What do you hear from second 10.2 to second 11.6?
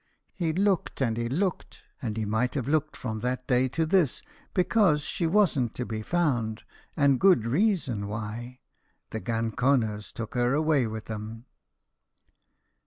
her away with 'em.